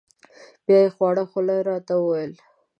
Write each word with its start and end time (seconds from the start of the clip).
بیا 0.65 0.77
یې 0.83 0.89
په 0.91 0.95
خواره 0.97 1.23
خوله 1.31 1.55
را 1.67 1.77
ته 1.87 1.93
و 1.99 2.05
ویل: 2.09 2.33